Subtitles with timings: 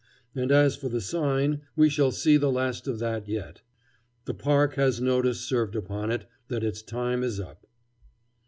[0.33, 3.61] And as for the sign, we shall see the last of that yet.
[4.25, 7.67] The park has notice served upon it that its time is up.